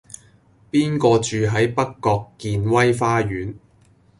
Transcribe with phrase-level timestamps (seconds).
[0.71, 3.57] 邊個住喺北角健威花園